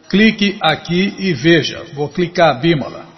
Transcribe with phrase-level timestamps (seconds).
[0.08, 1.84] Clique aqui e veja.
[1.94, 3.08] Vou clicar Bímola.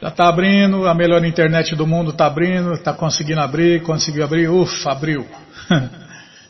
[0.00, 4.48] Já está abrindo, a melhor internet do mundo está abrindo, está conseguindo abrir, conseguiu abrir,
[4.48, 5.26] ufa, abriu.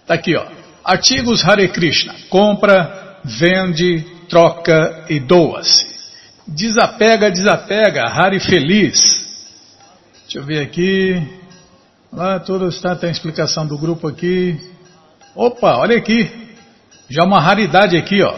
[0.02, 0.46] Está aqui, ó.
[0.84, 2.14] Artigos Hare Krishna.
[2.28, 5.97] Compra, vende, troca e doa-se.
[6.48, 8.98] Desapega, desapega, Hare feliz.
[10.22, 11.22] Deixa eu ver aqui.
[12.10, 14.58] Lá tudo está, tem a explicação do grupo aqui.
[15.36, 16.30] Opa, olha aqui.
[17.10, 18.34] Já uma raridade aqui, ó.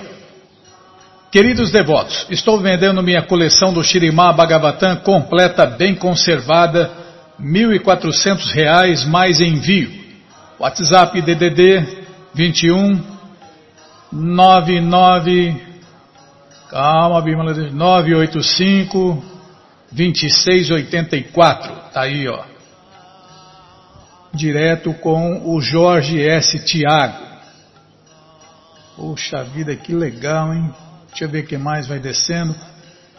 [1.31, 6.91] Queridos devotos, estou vendendo minha coleção do Shirimá Bhagavatam completa, bem conservada,
[7.39, 9.89] R$ 1.400 mais envio.
[10.59, 11.87] WhatsApp DDD
[12.35, 13.01] 21
[14.13, 15.70] 99
[16.71, 19.23] calma Bímola 985
[19.93, 22.45] 2684 tá aí ó.
[24.33, 26.65] Direto com o Jorge S.
[26.65, 27.31] Tiago
[29.01, 30.71] Poxa vida que legal hein?
[31.09, 32.55] Deixa eu ver o que mais vai descendo.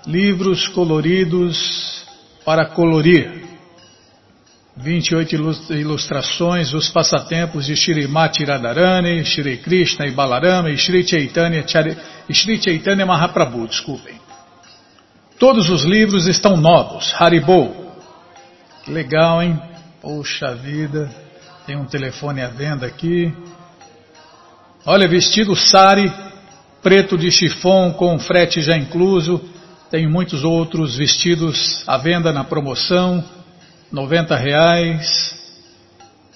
[0.06, 2.06] Livros coloridos
[2.46, 3.41] para colorir
[4.82, 5.36] 28
[5.74, 11.64] ilustrações, os passatempos de Shrimati Radharani, Shri Krishna e Balarama e Shri Chaitanya,
[12.32, 14.16] Shri Chaitanya Mahaprabhu, desculpem.
[15.38, 17.76] Todos os livros estão novos, Haribo.
[18.84, 19.60] Que legal, hein?
[20.02, 21.12] Poxa vida,
[21.68, 23.32] tem um telefone à venda aqui.
[24.84, 26.12] Olha, vestido sari,
[26.82, 29.40] preto de chifão com frete já incluso.
[29.92, 33.24] Tem muitos outros vestidos à venda na promoção.
[33.92, 35.36] 90 reais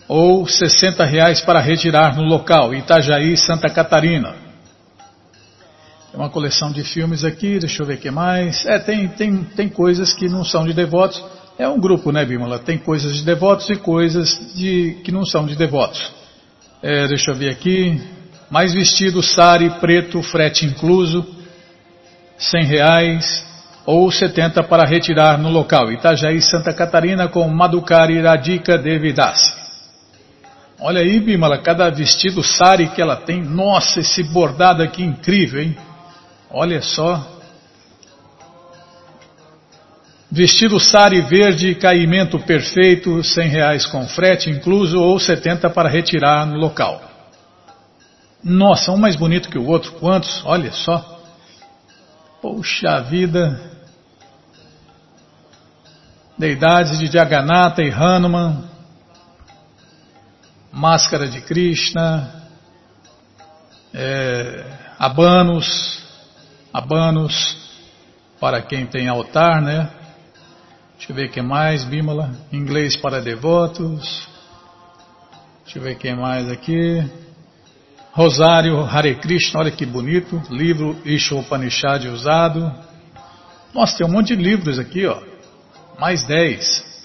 [0.07, 4.35] ou 60 reais para retirar no local, Itajaí, Santa Catarina.
[6.11, 8.66] Tem uma coleção de filmes aqui, deixa eu ver o que mais.
[8.66, 11.23] É, tem, tem, tem coisas que não são de devotos.
[11.57, 12.59] É um grupo, né, Bímola?
[12.59, 16.11] Tem coisas de devotos e coisas de, que não são de devotos.
[16.83, 18.01] É, deixa eu ver aqui.
[18.49, 21.25] Mais vestido, sari, preto, frete incluso,
[22.37, 23.54] 100 reais
[23.85, 25.91] ou 70 para retirar no local.
[25.91, 29.53] Itajaí, Santa Catarina, com Madhukari Radhika Devidasi.
[30.79, 33.41] Olha aí, Bimala, cada vestido sari que ela tem.
[33.41, 35.78] Nossa, esse bordado aqui incrível, hein?
[36.50, 37.34] Olha só.
[40.29, 46.57] Vestido sari verde, caimento perfeito, 100 reais com frete incluso ou 70 para retirar no
[46.57, 47.02] local.
[48.44, 49.94] Nossa, um mais bonito que o outro.
[49.94, 50.44] Quantos?
[50.46, 51.22] Olha só.
[52.41, 53.75] Poxa vida
[56.38, 58.63] deidades de Jagannatha e Hanuman,
[60.72, 62.44] máscara de Krishna,
[63.94, 64.66] é,
[65.00, 66.03] abanos,
[66.73, 67.57] abanos
[68.40, 69.90] para quem tem altar, né?
[70.97, 72.31] Deixa eu ver quem mais, Bímola.
[72.52, 74.28] Inglês para devotos.
[75.63, 77.03] Deixa eu ver quem mais aqui.
[78.12, 80.41] Rosário Hare Krishna, olha que bonito.
[80.50, 82.73] Livro Isho Upanishad usado.
[83.73, 85.34] Nossa, tem um monte de livros aqui, ó
[86.00, 86.95] mais 10.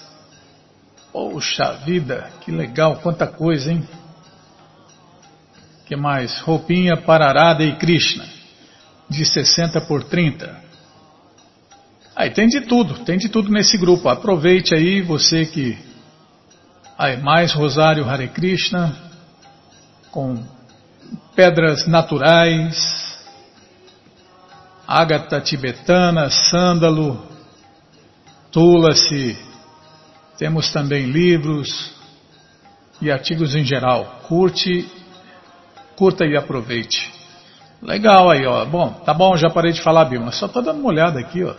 [1.11, 3.87] Poxa vida, que legal, quanta coisa, hein?
[5.91, 6.39] que mais?
[6.39, 8.23] Roupinha para Arada e Krishna,
[9.09, 10.55] de 60 por 30.
[12.15, 14.07] Aí tem de tudo, tem de tudo nesse grupo.
[14.07, 15.77] Aproveite aí, você que.
[16.97, 18.95] Aí, mais Rosário Hare Krishna,
[20.11, 20.41] com
[21.35, 23.19] pedras naturais,
[24.87, 27.21] ágata tibetana, sândalo,
[28.51, 29.37] Tula-se.
[30.37, 31.93] Temos também livros
[33.01, 34.21] e artigos em geral.
[34.27, 34.89] Curte,
[35.95, 37.11] curta e aproveite.
[37.81, 38.65] Legal aí, ó.
[38.65, 40.31] Bom, tá bom, já parei de falar, Bíblia.
[40.31, 41.55] Só tô dando uma olhada aqui, ó.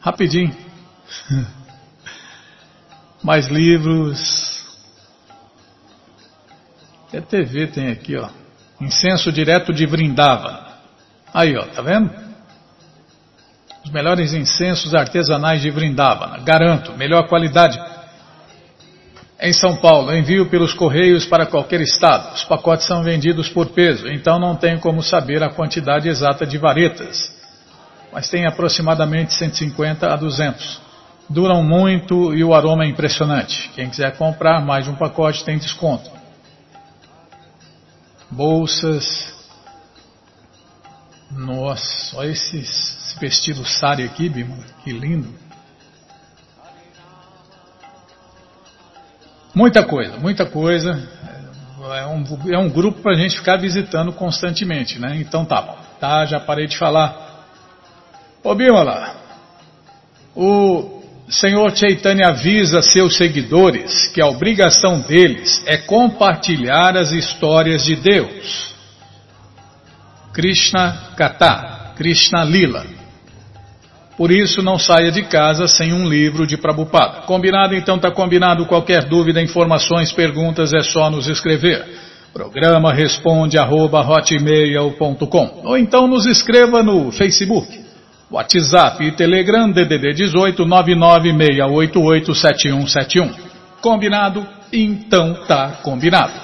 [0.00, 0.56] Rapidinho.
[3.22, 4.62] Mais livros.
[7.08, 8.28] Até TV tem aqui, ó.
[8.80, 10.66] Incenso direto de Vrindava.
[11.32, 12.23] Aí, ó, tá vendo?
[13.84, 16.38] Os melhores incensos artesanais de Vrindavana.
[16.38, 17.78] Garanto, melhor qualidade.
[19.38, 22.34] Em São Paulo, envio pelos correios para qualquer estado.
[22.34, 26.56] Os pacotes são vendidos por peso, então não tenho como saber a quantidade exata de
[26.56, 27.30] varetas.
[28.10, 30.82] Mas tem aproximadamente 150 a 200.
[31.28, 33.70] duram muito e o aroma é impressionante.
[33.74, 36.10] Quem quiser comprar mais de um pacote tem desconto.
[38.30, 39.33] Bolsas.
[41.44, 45.28] Nossa, olha esse, esse vestido sari aqui, Bima, que lindo.
[49.54, 51.08] Muita coisa, muita coisa.
[51.80, 55.16] É um, é um grupo para a gente ficar visitando constantemente, né?
[55.16, 55.76] Então tá bom.
[56.00, 57.44] Tá, já parei de falar.
[58.42, 59.14] Ô Bimala,
[60.34, 67.96] o Senhor Chaitanya avisa seus seguidores que a obrigação deles é compartilhar as histórias de
[67.96, 68.73] Deus.
[70.34, 72.84] Krishna Kata, Krishna Lila.
[74.16, 77.22] Por isso, não saia de casa sem um livro de Prabhupada.
[77.22, 77.74] Combinado?
[77.74, 78.64] Então está combinado.
[78.66, 81.84] Qualquer dúvida, informações, perguntas, é só nos escrever.
[82.32, 84.04] Programa responde arroba,
[85.62, 87.68] ou então nos escreva no Facebook,
[88.28, 93.30] WhatsApp e Telegram DDD 18 996887171.
[93.80, 94.44] Combinado?
[94.72, 96.43] Então tá combinado.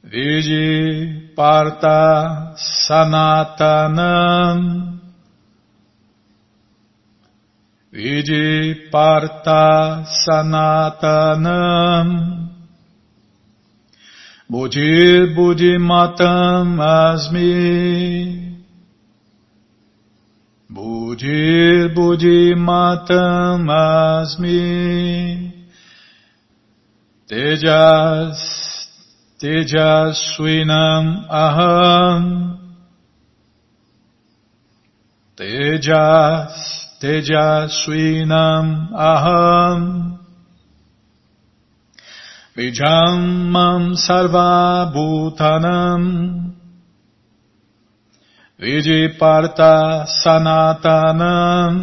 [0.05, 2.55] Viji parta
[2.87, 4.59] sanatanam.
[7.93, 12.09] Viji parta sanatanam.
[14.49, 18.56] Buddhir buddhimatam asmi
[20.77, 25.53] Buddhir buddhimatam asmi
[27.29, 28.41] Tejas
[29.41, 32.25] tejasvinam aham.
[35.39, 36.57] Tejas
[37.01, 39.81] tejasvinam aham.
[42.57, 44.93] Vijamam sarva
[48.59, 51.75] Vijiparta Sanatanam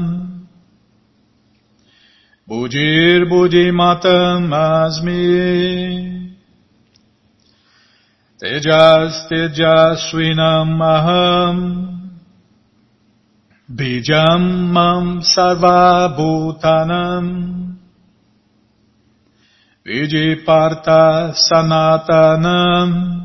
[2.49, 6.33] Bujir Bujimatam Asmi.
[8.41, 11.57] Tejas Tejaswinam Aham.
[13.69, 17.77] Bijam Mam Sarva Bhutanam
[19.85, 23.22] Vijiparta Sanatanam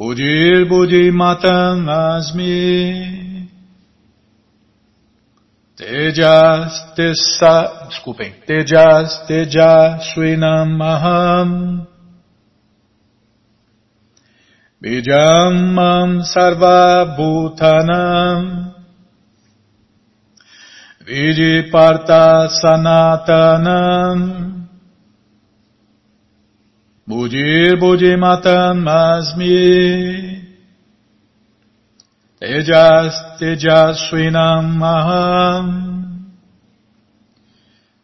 [0.00, 3.50] Budir Budir Matam Asmi
[5.76, 11.86] Tejas Tessa, desculpem, Tejas Tejas Srinam Maham
[14.82, 18.72] Bijamam Sarva Bhutanam.
[21.04, 24.59] Vidiparta Sanatanam
[27.10, 30.46] Budir Budimatam Masmi.
[32.38, 35.66] Tejas Tejaswinam Maham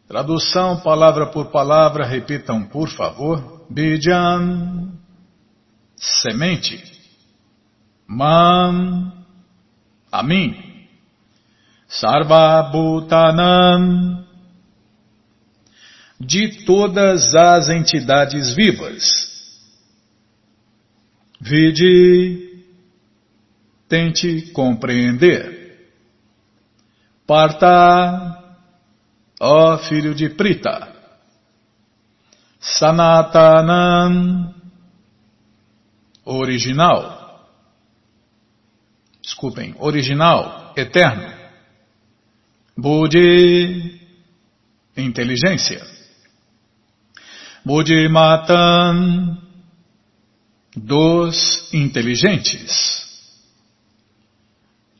[0.09, 3.65] Tradução palavra por palavra, repitam por favor.
[3.69, 4.91] Bijam
[5.95, 6.83] Semente.
[8.05, 9.13] Mam.
[10.11, 10.53] A mim
[11.87, 14.26] Sarva Bhutanam
[16.19, 19.27] de todas as entidades vivas.
[21.39, 22.63] Vide,
[23.87, 25.55] tente compreender.
[27.25, 28.57] Parta,
[29.39, 30.95] ó filho de Prita.
[32.59, 34.55] Sanatanam,
[36.25, 37.45] original.
[39.21, 41.37] Desculpem, original, eterno.
[42.75, 44.01] Budi,
[44.95, 45.96] inteligência.
[47.67, 49.37] Buddhimatan,
[50.73, 53.05] dos inteligentes.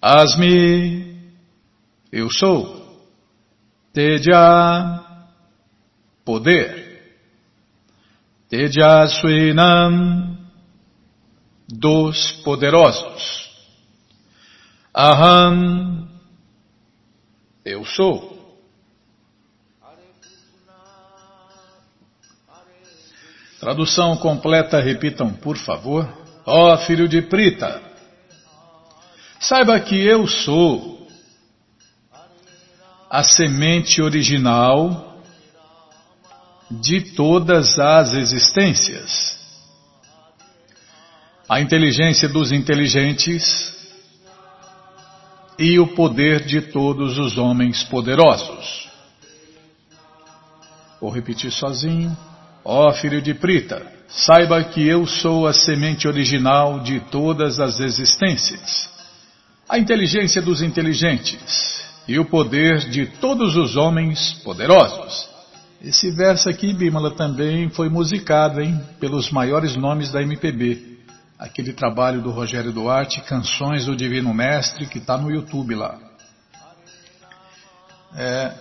[0.02, 1.32] Asmi,
[2.12, 2.86] eu sou.
[3.94, 5.02] Teja,
[6.26, 7.16] poder.
[8.50, 10.38] Tejasvinam,
[11.70, 13.50] dos poderosos.
[14.94, 16.06] Aham,
[17.64, 18.37] eu sou.
[23.60, 26.08] Tradução completa, repitam, por favor.
[26.46, 27.82] Ó oh, filho de Prita,
[29.40, 31.08] saiba que eu sou
[33.10, 35.22] a semente original
[36.70, 39.38] de todas as existências.
[41.50, 43.76] A inteligência dos inteligentes
[45.58, 48.90] e o poder de todos os homens poderosos.
[51.02, 52.16] Vou repetir sozinho.
[52.70, 58.90] Ó filho de Prita, saiba que eu sou a semente original de todas as existências,
[59.70, 65.30] a inteligência dos inteligentes e o poder de todos os homens poderosos.
[65.82, 70.98] Esse verso aqui, Bimala, também foi musicado hein, pelos maiores nomes da MPB
[71.40, 75.98] aquele trabalho do Rogério Duarte, Canções do Divino Mestre, que está no YouTube lá.
[78.16, 78.54] É,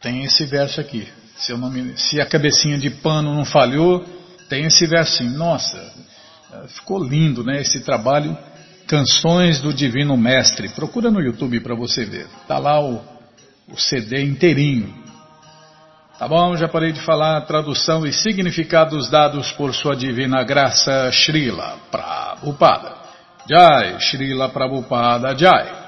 [0.00, 1.08] tem esse verso aqui.
[1.40, 4.04] Se, me, se, a cabecinha de pano não falhou,
[4.48, 5.36] tem esse versinho.
[5.36, 5.78] Nossa,
[6.68, 7.60] ficou lindo, né?
[7.60, 8.36] Esse trabalho,
[8.86, 10.68] Canções do Divino Mestre.
[10.68, 12.26] Procura no YouTube para você ver.
[12.46, 13.00] Tá lá o,
[13.68, 14.92] o CD inteirinho.
[16.18, 21.78] Tá bom, já parei de falar tradução e significados dados por sua divina graça Srila
[21.90, 22.94] Prabhupada.
[23.48, 25.79] Jai, Srila Prabhupada Jai.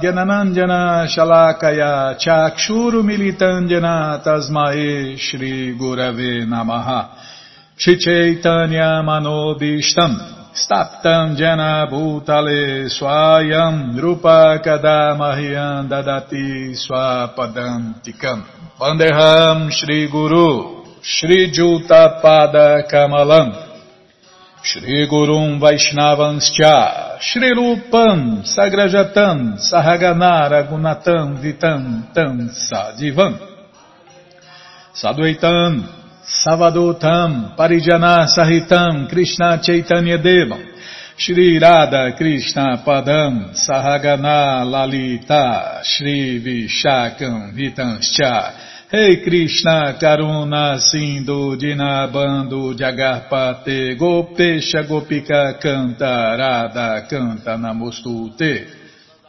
[0.00, 7.10] Gyananandjana Shalakaya Chakshuru Militandjana Tasmae Shri Gurave Namaha
[7.76, 10.16] Shri Chaitanya Manobishtam
[10.54, 18.44] Staptam jana bhutale swayam rupa kadamahyam dadati swapadantikam.
[18.80, 19.68] Vandeham
[24.64, 33.36] Shri Gurum Vaishnavanscha Shri Rupam Sagrajatam Sahaganara Gunatam Vitam Tam Sadivam.
[34.94, 35.82] Sadhuaitam
[36.46, 40.64] Savadotam Parijana Sahitam Krishna Chaitanya Devam.
[41.16, 53.96] Shri Radha Krishna Padam Sahagana Lalita Shri Vishakam Vitanscha hey Krishna Karuna Sindhu Dinabando Jagarpate
[53.96, 58.66] Gopesha Gopika Canta Radha Canta Namostute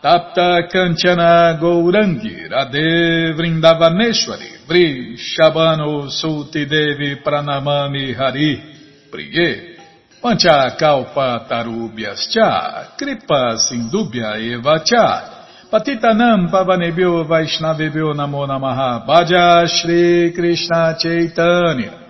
[0.01, 8.61] Tapta Kanchana Gourangi Radhe Vrindavaneshwari Vri Shabano Sulti Devi Pranamami Hari
[9.09, 9.77] Priye
[10.21, 15.32] Pancha Kalpa Tarubhyas Cha Kripa Sindubhya Eva Cha
[15.73, 19.03] Patitanam Pavanebhyo Vaishnavebhyo Namo Namaha.
[19.07, 22.09] Bhaja Shri Krishna Chaitanya.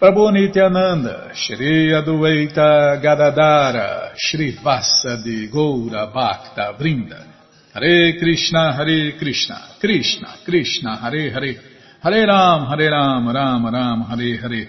[0.00, 7.24] Prabhu Nityananda Shri Adueita Gadadara Shri Vasa de Goura Bhakta Vrinda.
[7.72, 11.56] Hare Krishna Hare Krishna Krishna Krishna Hare Hare.
[12.02, 14.68] Hare Ram, Hare Ram, Ram Ram, Hare Hare.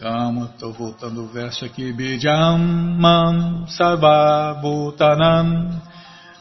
[0.00, 1.92] Calma, estou voltando o verso aqui.
[1.92, 2.58] Bijam
[2.98, 5.78] mam sarva bhutanam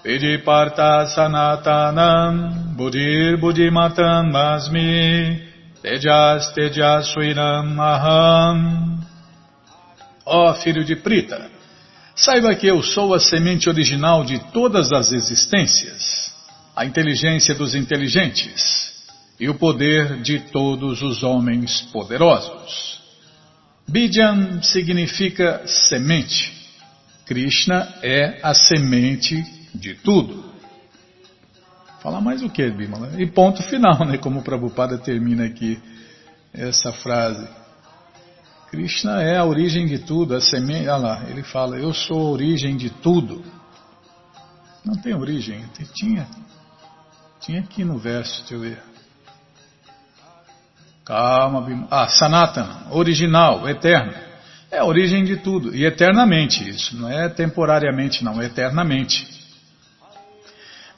[0.01, 5.43] Vidiparta sanatanam Buddhir buddhimatam asmi
[5.81, 8.97] Tejas tejasvinam aham
[10.25, 11.51] Ó filho de Prita,
[12.15, 16.33] saiba que eu sou a semente original de todas as existências,
[16.73, 18.93] a inteligência dos inteligentes
[19.37, 22.88] e o poder de todos os homens poderosos.
[23.89, 26.53] Bidyan significa semente.
[27.25, 29.43] Krishna é a semente
[29.73, 30.53] de tudo.
[32.01, 33.21] Fala mais o que, Bimala?
[33.21, 34.17] E ponto final, né?
[34.17, 35.79] Como o Prabhupada termina aqui
[36.53, 37.47] essa frase.
[38.69, 40.87] Krishna é a origem de tudo, a semente.
[40.87, 43.43] Olha lá, ele fala: Eu sou a origem de tudo.
[44.85, 45.65] Não tem origem,
[45.95, 46.27] tinha.
[47.41, 48.88] Tinha aqui no verso, deixa eu ver.
[51.09, 54.13] Calma, ah, Sanatana, original, eterno.
[54.69, 59.27] É a origem de tudo, e eternamente isso, não é temporariamente, não, é eternamente.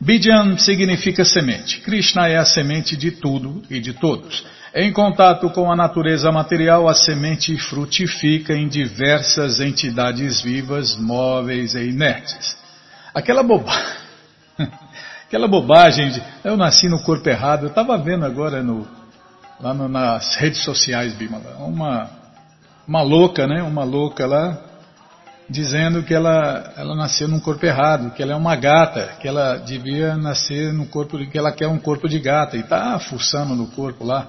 [0.02, 1.80] Bidyan significa semente.
[1.80, 4.46] Krishna é a semente de tudo e de todos.
[4.76, 11.88] Em contato com a natureza material, a semente frutifica em diversas entidades vivas, móveis e
[11.88, 12.58] inertes.
[13.14, 13.96] Aquela bobagem,
[15.26, 18.86] aquela bobagem de eu nasci no corpo errado, eu estava vendo agora no,
[19.62, 22.10] lá nas redes sociais, Bimala, uma,
[22.88, 23.62] uma louca, né?
[23.62, 24.58] Uma louca lá,
[25.48, 29.58] dizendo que ela, ela nasceu num corpo errado, que ela é uma gata, que ela
[29.58, 33.68] devia nascer no corpo, que ela quer um corpo de gata, e está fuçando no
[33.68, 34.28] corpo lá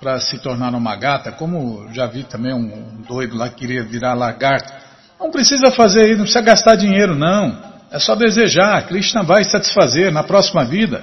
[0.00, 4.14] para se tornar uma gata, como já vi também um doido lá que queria virar
[4.14, 4.72] lagarto.
[5.20, 7.56] Não precisa fazer isso, não precisa gastar dinheiro, não.
[7.90, 11.02] É só desejar, Krishna vai satisfazer na próxima vida.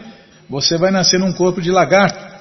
[0.50, 2.35] Você vai nascer num corpo de lagarto.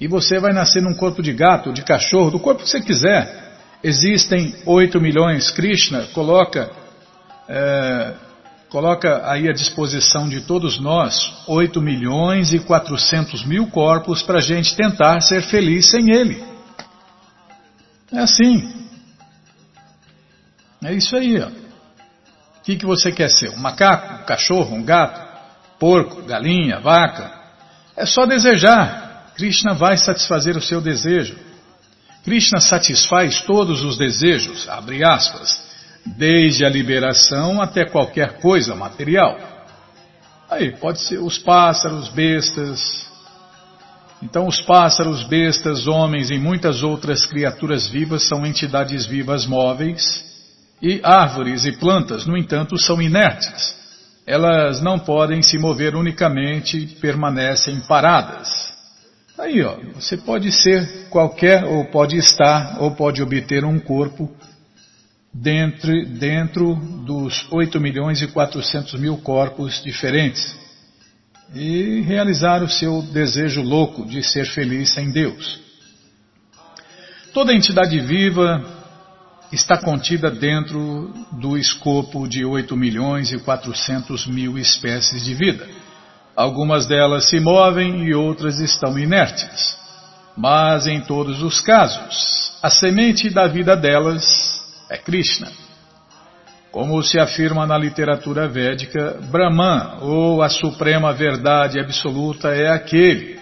[0.00, 3.50] E você vai nascer num corpo de gato, de cachorro, do corpo que você quiser.
[3.84, 6.70] Existem 8 milhões, Krishna coloca,
[7.46, 8.14] é,
[8.70, 14.42] coloca aí à disposição de todos nós 8 milhões e 400 mil corpos para a
[14.42, 16.42] gente tentar ser feliz sem ele.
[18.10, 18.72] É assim.
[20.82, 21.38] É isso aí.
[21.40, 21.52] O
[22.64, 23.50] que, que você quer ser?
[23.50, 25.20] Um macaco, um cachorro, um gato,
[25.78, 27.30] porco, galinha, vaca?
[27.94, 29.09] É só desejar.
[29.40, 31.34] Krishna vai satisfazer o seu desejo.
[32.22, 35.66] Krishna satisfaz todos os desejos, abre aspas,
[36.04, 39.38] desde a liberação até qualquer coisa material.
[40.50, 43.08] Aí, pode ser os pássaros, bestas.
[44.22, 50.22] Então, os pássaros, bestas, homens e muitas outras criaturas vivas são entidades vivas móveis,
[50.82, 53.74] e árvores e plantas, no entanto, são inertes.
[54.26, 58.69] Elas não podem se mover unicamente, permanecem paradas.
[59.40, 64.30] Aí, ó, você pode ser qualquer, ou pode estar, ou pode obter um corpo
[65.32, 66.74] dentro, dentro
[67.06, 70.54] dos 8 milhões e 400 mil corpos diferentes
[71.54, 75.58] e realizar o seu desejo louco de ser feliz sem Deus.
[77.32, 78.62] Toda entidade viva
[79.50, 85.66] está contida dentro do escopo de 8 milhões e 400 mil espécies de vida.
[86.40, 89.76] Algumas delas se movem e outras estão inertes.
[90.34, 94.24] Mas em todos os casos, a semente da vida delas
[94.88, 95.52] é Krishna.
[96.72, 103.38] Como se afirma na literatura védica, Brahman, ou a suprema verdade absoluta, é aquele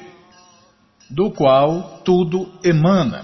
[1.09, 3.23] do qual tudo emana.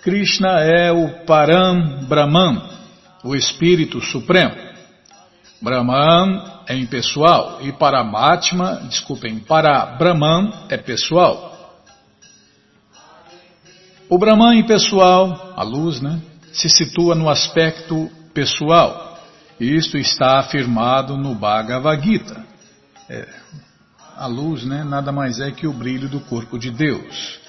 [0.00, 2.62] Krishna é o Param Brahman,
[3.24, 4.73] o Espírito Supremo.
[5.64, 11.80] Brahman é impessoal e Paramatma, desculpem, para Brahman é pessoal.
[14.10, 16.20] O Brahman impessoal, a luz, né,
[16.52, 19.18] se situa no aspecto pessoal.
[19.58, 22.44] Isto está afirmado no Bhagavad Gita.
[23.08, 23.26] É,
[24.16, 27.40] a luz, né, nada mais é que o brilho do corpo de Deus,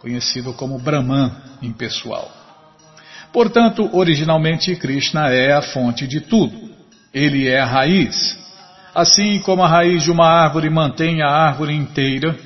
[0.00, 2.30] conhecido como Brahman impessoal.
[3.30, 6.69] Portanto, originalmente Krishna é a fonte de tudo.
[7.12, 8.40] Ele é a raiz,
[8.94, 12.36] Assim como a raiz de uma árvore mantém a árvore inteira,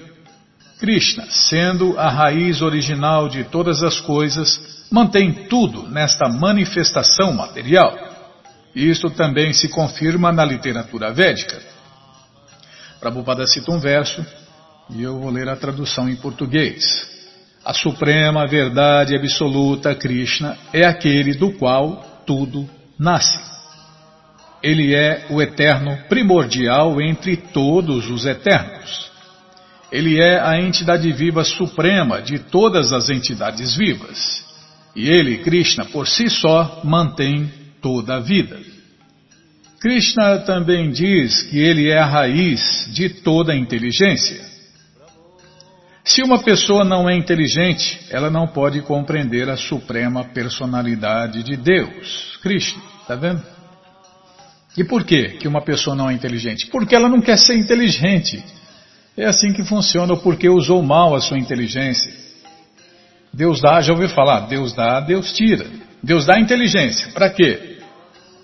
[0.79, 7.96] Krishna, sendo a raiz original de todas as coisas, mantém tudo nesta manifestação material.
[8.74, 11.59] Isto também se confirma na literatura védica.
[13.00, 14.24] Prabhupada cita um verso
[14.90, 17.09] e eu vou ler a tradução em português.
[17.64, 23.38] A suprema verdade absoluta, Krishna, é aquele do qual tudo nasce.
[24.64, 29.12] Ele é o eterno primordial entre todos os eternos.
[29.92, 34.42] Ele é a entidade viva suprema de todas as entidades vivas.
[34.96, 38.59] E ele, Krishna, por si só, mantém toda a vida.
[39.81, 44.42] Krishna também diz que ele é a raiz de toda a inteligência.
[46.03, 52.38] Se uma pessoa não é inteligente, ela não pode compreender a suprema personalidade de Deus,
[52.40, 53.54] Krishna, está vendo?
[54.76, 56.66] E por que que uma pessoa não é inteligente?
[56.66, 58.42] Porque ela não quer ser inteligente.
[59.16, 62.12] É assim que funciona, ou porque usou mal a sua inteligência.
[63.32, 65.66] Deus dá, já ouviu falar, Deus dá, Deus tira.
[66.02, 67.78] Deus dá inteligência, para quê?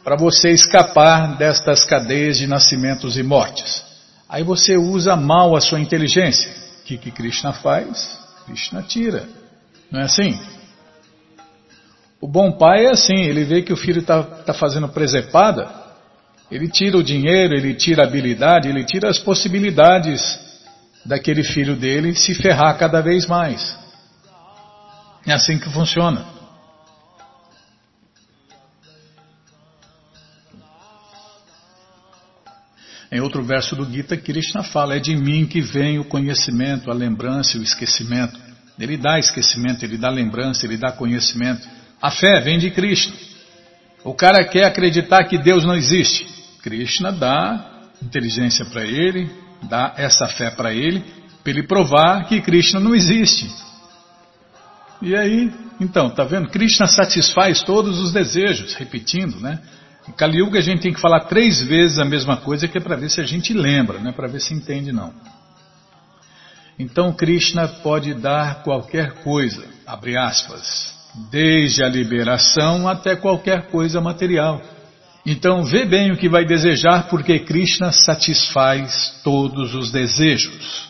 [0.03, 3.85] Para você escapar destas cadeias de nascimentos e mortes.
[4.29, 8.19] Aí você usa mal a sua inteligência que, que Krishna faz?
[8.47, 9.29] Krishna tira.
[9.91, 10.39] Não é assim?
[12.21, 15.69] O bom pai é assim, ele vê que o filho está tá fazendo presepada,
[16.51, 20.21] ele tira o dinheiro, ele tira a habilidade, ele tira as possibilidades
[21.05, 23.79] daquele filho dele se ferrar cada vez mais.
[25.27, 26.27] É assim que funciona.
[33.13, 36.95] Em outro verso do Gita, Krishna fala: É de mim que vem o conhecimento, a
[36.95, 38.39] lembrança e o esquecimento.
[38.79, 41.69] Ele dá esquecimento, ele dá lembrança, ele dá conhecimento.
[42.01, 43.15] A fé vem de Krishna.
[44.03, 46.40] O cara quer acreditar que Deus não existe.
[46.63, 49.31] Krishna dá inteligência para ele,
[49.63, 51.05] dá essa fé para ele,
[51.43, 53.51] para ele provar que Krishna não existe.
[55.03, 56.49] E aí, então, tá vendo?
[56.51, 59.59] Krishna satisfaz todos os desejos, repetindo, né?
[60.09, 62.81] Em Kali Yuga a gente tem que falar três vezes a mesma coisa que é
[62.81, 65.13] para ver se a gente lembra, não é para ver se entende não.
[66.79, 70.95] Então Krishna pode dar qualquer coisa, abre aspas,
[71.31, 74.61] desde a liberação até qualquer coisa material.
[75.25, 80.89] Então vê bem o que vai desejar, porque Krishna satisfaz todos os desejos.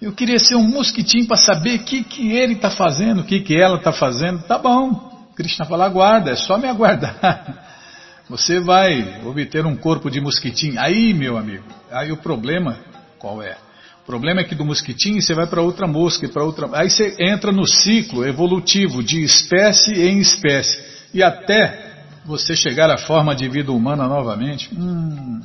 [0.00, 3.40] Eu queria ser um mosquitinho para saber o que, que ele está fazendo, o que,
[3.40, 4.42] que ela está fazendo.
[4.42, 7.64] Tá bom, Krishna fala, aguarda, é só me aguardar.
[8.28, 10.80] Você vai obter um corpo de mosquitinho.
[10.80, 12.78] Aí, meu amigo, aí o problema,
[13.18, 13.56] qual é?
[14.02, 16.68] O problema é que do mosquitinho você vai para outra mosca, para outra.
[16.74, 20.93] Aí você entra no ciclo evolutivo de espécie em espécie.
[21.14, 24.68] E até você chegar à forma de vida humana novamente.
[24.74, 25.40] Hum,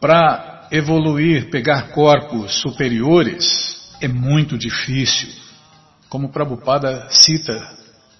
[0.00, 5.28] para evoluir, pegar corpos superiores, é muito difícil.
[6.08, 7.54] Como Prabhupada cita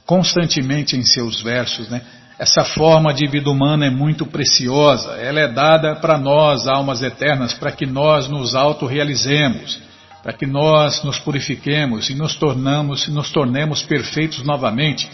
[0.06, 2.02] constantemente em seus versos, né?
[2.38, 7.54] Essa forma de vida humana é muito preciosa, ela é dada para nós, almas eternas,
[7.54, 9.78] para que nós nos autorrealizemos,
[10.22, 15.08] para que nós nos purifiquemos e nos tornamos, nos tornemos perfeitos novamente.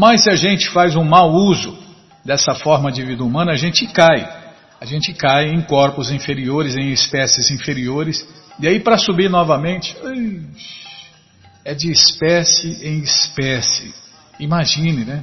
[0.00, 1.76] Mas se a gente faz um mau uso
[2.24, 4.26] dessa forma de vida humana, a gente cai.
[4.80, 8.26] A gente cai em corpos inferiores, em espécies inferiores,
[8.58, 9.94] e aí para subir novamente,
[11.66, 13.92] é de espécie em espécie.
[14.38, 15.22] Imagine, né?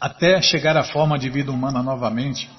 [0.00, 2.50] Até chegar à forma de vida humana novamente.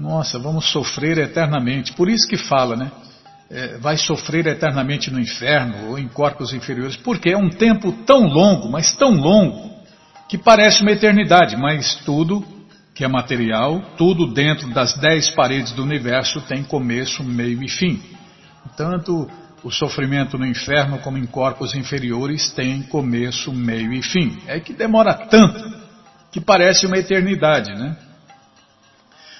[0.00, 1.92] Nossa, vamos sofrer eternamente.
[1.92, 2.90] Por isso que fala, né?
[3.48, 8.26] É, vai sofrer eternamente no inferno ou em corpos inferiores, porque é um tempo tão
[8.26, 9.70] longo, mas tão longo,
[10.28, 12.44] que parece uma eternidade, mas tudo
[12.92, 18.02] que é material, tudo dentro das dez paredes do universo tem começo, meio e fim.
[18.76, 19.30] Tanto
[19.62, 24.38] o sofrimento no inferno, como em corpos inferiores, tem começo, meio e fim.
[24.46, 25.86] É que demora tanto
[26.32, 27.96] que parece uma eternidade, né?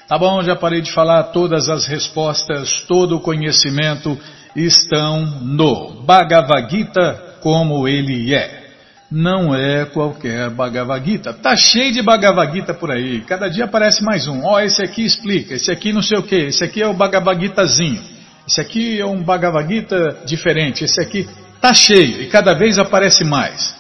[0.08, 1.24] Tá bom, já parei de falar.
[1.24, 4.16] Todas as respostas, todo o conhecimento
[4.54, 8.66] estão no Bhagavad Gita como ele é.
[9.10, 11.32] Não é qualquer Bhagavad Gita.
[11.32, 13.20] Tá cheio de Bhagavad Gita por aí.
[13.22, 14.44] Cada dia aparece mais um.
[14.44, 16.94] Ó, oh, esse aqui explica, esse aqui não sei o que, esse aqui é o
[16.94, 18.00] Bhagavad Gitazinho.
[18.46, 23.24] Esse aqui é um Bhagavad Gita diferente, esse aqui está cheio e cada vez aparece
[23.24, 23.74] mais.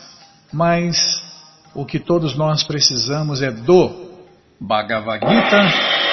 [0.52, 1.22] Mas
[1.72, 4.10] o que todos nós precisamos é do
[4.60, 6.05] Bhagavad Gita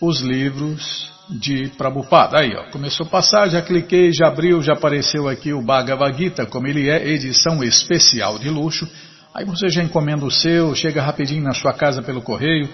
[0.00, 2.40] os livros de Prabhupada.
[2.40, 6.46] Aí, ó, começou a passar, já cliquei, já abriu, já apareceu aqui o Bhagavad Gita,
[6.46, 8.88] como ele é, edição especial de luxo.
[9.34, 12.68] Aí você já encomenda o seu, chega rapidinho na sua casa pelo correio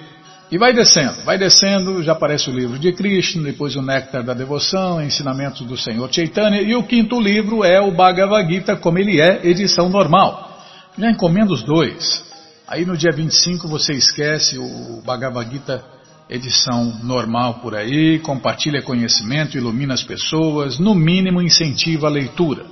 [0.50, 4.34] e vai descendo, vai descendo, já aparece o livro de Krishna, depois o Néctar da
[4.34, 9.20] Devoção, Ensinamentos do Senhor Chaitanya e o quinto livro é o Bhagavad Gita, como ele
[9.20, 10.60] é, edição normal.
[10.98, 12.24] Já encomenda os dois.
[12.66, 15.84] Aí no dia 25 você esquece o Bhagavad Gita
[16.30, 22.64] edição normal por aí, compartilha conhecimento, ilumina as pessoas, no mínimo incentiva a leitura.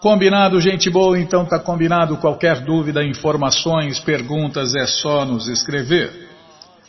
[0.00, 1.18] Combinado, gente boa?
[1.18, 2.18] Então tá combinado.
[2.18, 6.28] Qualquer dúvida, informações, perguntas é só nos escrever.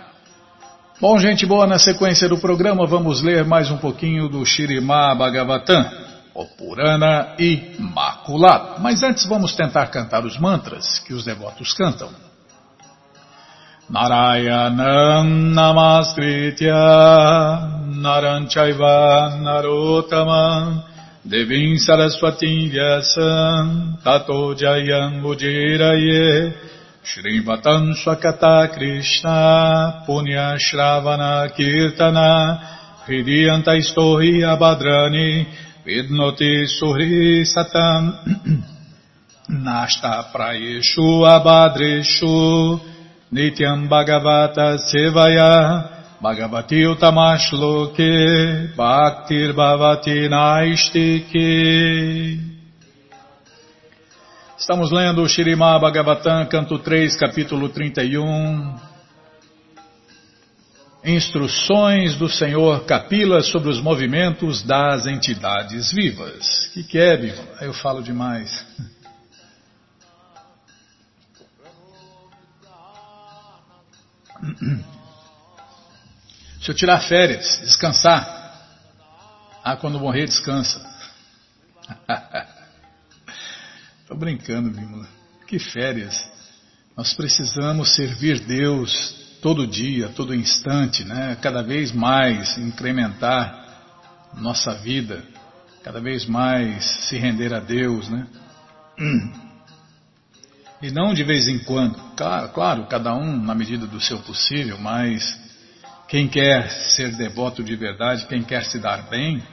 [1.04, 5.86] Bom, gente boa, na sequência do programa vamos ler mais um pouquinho do Shirimá Bhagavatam,
[6.34, 8.82] o Purana Imaculado.
[8.82, 12.10] Mas antes vamos tentar cantar os mantras que os devotos cantam.
[19.42, 20.86] Narotamam
[21.26, 26.54] Devim Saraswatim Vyasam Tato Jayam Ujiraye
[27.04, 35.46] Shrivatam Swakata Krishna Punya Shravana Kirtana Hridiyanta Istohi Abhadrani
[35.86, 38.16] Vidnoti Suhri Satam
[39.52, 42.80] Nashta Prayeshu Abhadreshu
[43.34, 45.84] Nityam Bhagavata Sevaya
[46.24, 51.44] Bhagavati Utamashloke Bhaktir Bhavati Naistike
[54.64, 58.80] Estamos lendo o Shirimá Bhagavatam, canto 3, capítulo 31.
[61.04, 66.72] Instruções do Senhor Kapila sobre os movimentos das entidades vivas.
[66.74, 67.36] Que que é?
[67.60, 68.66] Eu falo demais.
[76.62, 78.26] Se eu tirar férias, descansar.
[79.62, 80.93] Ah, quando morrer, descansa.
[84.24, 85.08] Brincando, Bímola.
[85.48, 86.32] Que férias.
[86.96, 91.38] Nós precisamos servir Deus todo dia, todo instante, né?
[91.42, 95.22] cada vez mais incrementar nossa vida,
[95.84, 98.08] cada vez mais se render a Deus.
[98.08, 98.28] Né?
[100.82, 101.96] E não de vez em quando.
[102.16, 105.38] Claro, claro, cada um na medida do seu possível, mas
[106.08, 109.44] quem quer ser devoto de verdade, quem quer se dar bem,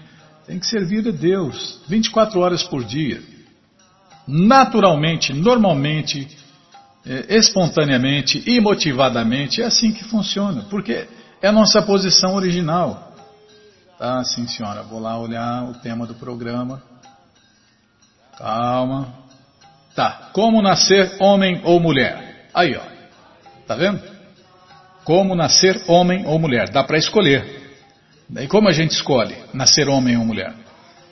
[0.47, 3.40] tem que servir a Deus 24 horas por dia
[4.31, 6.29] naturalmente, normalmente,
[7.05, 11.09] é, espontaneamente, imotivadamente, é assim que funciona, porque
[11.43, 13.15] é a nossa posição original.
[13.99, 16.83] Tá, sim senhora, vou lá olhar o tema do programa.
[18.39, 19.15] Calma.
[19.95, 22.49] Tá, como nascer homem ou mulher?
[22.55, 22.83] Aí, ó.
[23.67, 24.01] Tá vendo?
[25.05, 26.71] Como nascer homem ou mulher?
[26.71, 27.61] Dá para escolher.
[28.39, 30.55] E como a gente escolhe nascer homem ou mulher?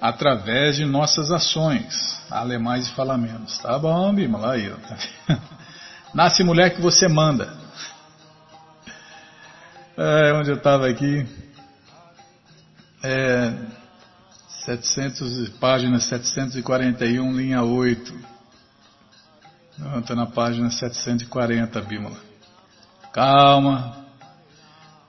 [0.00, 2.22] Através de nossas ações.
[2.28, 3.58] Fala mais e fala menos.
[3.58, 4.38] Tá bom, Bima?
[4.38, 5.38] Lá aí, tá
[6.14, 7.56] Nasce mulher que você manda.
[9.96, 11.26] É, onde eu estava aqui.
[13.02, 13.52] É,
[14.64, 18.38] 700, página 741, linha 8.
[19.98, 22.16] Estou na página 740, Bímola.
[23.12, 23.96] Calma.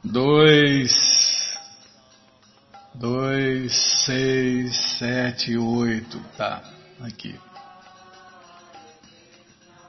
[0.04, 1.19] 2.
[3.00, 3.72] 2,
[4.06, 6.22] 6, 7, 8.
[6.38, 6.62] Tá,
[7.02, 7.34] aqui.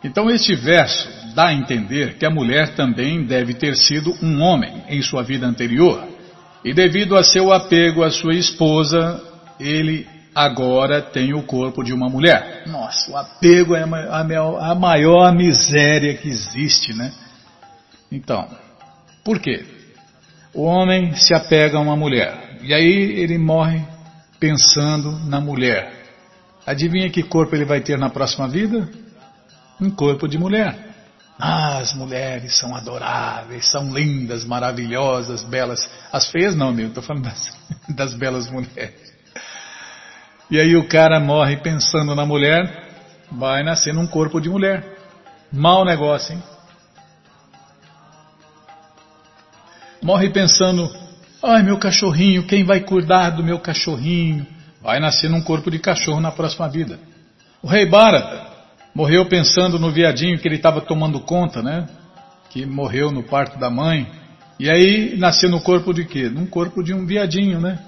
[0.03, 4.85] Então este verso dá a entender que a mulher também deve ter sido um homem
[4.89, 6.07] em sua vida anterior.
[6.65, 9.21] E devido a seu apego à sua esposa,
[9.59, 12.63] ele agora tem o corpo de uma mulher.
[12.67, 17.13] Nossa, o apego é a maior miséria que existe, né?
[18.11, 18.49] Então,
[19.25, 19.65] por quê?
[20.55, 22.50] O homem se apega a uma mulher.
[22.63, 23.85] E aí ele morre
[24.39, 25.93] pensando na mulher.
[26.67, 28.89] Adivinha que corpo ele vai ter na próxima vida?
[29.81, 30.91] Um corpo de mulher.
[31.39, 35.89] Ah, as mulheres são adoráveis, são lindas, maravilhosas, belas.
[36.13, 39.11] As feias não, meu, estou falando das, das belas mulheres.
[40.51, 42.89] E aí o cara morre pensando na mulher,
[43.33, 44.99] vai nascer num corpo de mulher.
[45.51, 46.43] Mal negócio, hein?
[50.03, 50.91] Morre pensando
[51.43, 54.47] Ai, meu cachorrinho, quem vai cuidar do meu cachorrinho?
[54.83, 56.99] vai nascer num corpo de cachorro na próxima vida.
[57.63, 58.49] O rei Bharata
[58.95, 61.87] morreu pensando no viadinho que ele estava tomando conta, né?
[62.49, 64.11] Que morreu no parto da mãe.
[64.59, 66.29] E aí nasceu no corpo de quê?
[66.29, 67.79] Num corpo de um viadinho, né?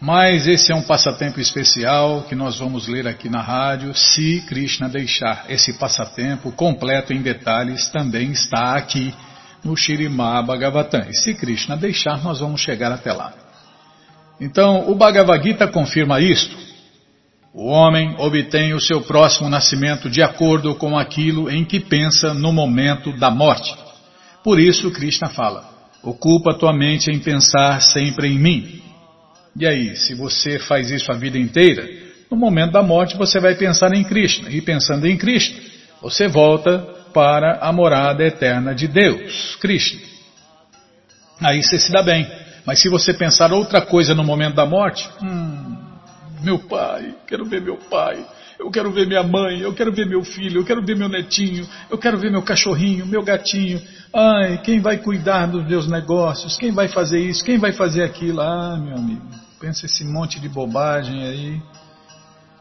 [0.00, 3.94] Mas esse é um passatempo especial que nós vamos ler aqui na rádio.
[3.94, 9.14] Se Krishna deixar esse passatempo completo em detalhes, também está aqui
[9.64, 11.06] no Shirimá Bhagavatam.
[11.08, 13.32] E se Krishna deixar, nós vamos chegar até lá.
[14.40, 16.56] Então, o Bhagavad Gita confirma isto.
[17.52, 22.52] O homem obtém o seu próximo nascimento de acordo com aquilo em que pensa no
[22.52, 23.74] momento da morte.
[24.42, 25.64] Por isso, Krishna fala:
[26.02, 28.82] ocupa tua mente em pensar sempre em mim.
[29.56, 31.88] E aí, se você faz isso a vida inteira,
[32.28, 34.50] no momento da morte você vai pensar em Krishna.
[34.50, 35.56] E pensando em Krishna,
[36.02, 40.02] você volta para a morada eterna de Deus, Krishna.
[41.40, 42.26] Aí você se dá bem.
[42.66, 45.76] Mas se você pensar outra coisa no momento da morte, hum,
[46.42, 48.24] meu pai, quero ver meu pai,
[48.58, 51.68] eu quero ver minha mãe, eu quero ver meu filho, eu quero ver meu netinho,
[51.90, 53.80] eu quero ver meu cachorrinho, meu gatinho.
[54.12, 56.56] Ai, quem vai cuidar dos meus negócios?
[56.56, 57.44] Quem vai fazer isso?
[57.44, 58.40] Quem vai fazer aquilo?
[58.40, 59.26] Ah, meu amigo.
[59.60, 61.62] Pensa esse monte de bobagem aí.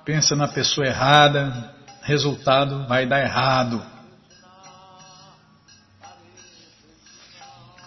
[0.03, 1.71] Pensa na pessoa errada.
[2.01, 3.92] Resultado vai dar errado.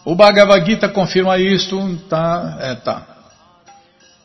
[0.06, 2.58] O Bhagavad Gita confirma isto, tá?
[2.60, 3.04] É, tá.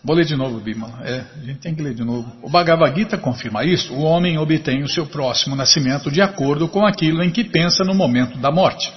[0.04, 1.00] Vou ler de novo, Bima.
[1.04, 2.32] É, a gente tem que ler de novo.
[2.44, 3.92] O Bhagavad Gita confirma isto.
[3.92, 7.96] O homem obtém o seu próximo nascimento de acordo com aquilo em que pensa no
[7.96, 8.94] momento da morte.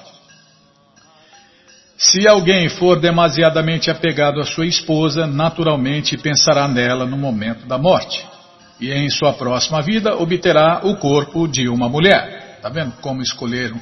[1.96, 8.22] Se alguém for demasiadamente apegado à sua esposa, naturalmente pensará nela no momento da morte.
[8.78, 12.58] E em sua próxima vida obterá o corpo de uma mulher.
[12.60, 13.72] Tá vendo como escolher,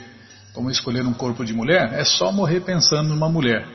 [0.53, 1.93] como escolher um corpo de mulher?
[1.95, 3.67] É só morrer pensando numa mulher.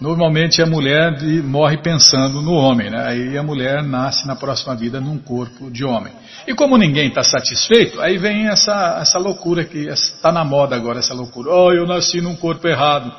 [0.00, 3.06] Normalmente a mulher morre pensando no homem, né?
[3.06, 6.12] aí a mulher nasce na próxima vida num corpo de homem.
[6.44, 10.98] E como ninguém está satisfeito, aí vem essa, essa loucura que está na moda agora,
[10.98, 11.50] essa loucura.
[11.50, 13.14] Oh, eu nasci num corpo errado.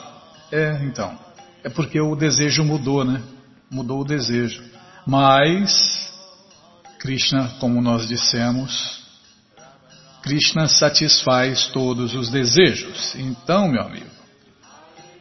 [0.51, 1.17] É, então,
[1.63, 3.21] é porque o desejo mudou, né?
[3.71, 4.61] Mudou o desejo.
[5.07, 6.11] Mas,
[6.99, 9.02] Krishna, como nós dissemos,
[10.23, 13.13] Krishna satisfaz todos os desejos.
[13.15, 14.07] Então, meu amigo,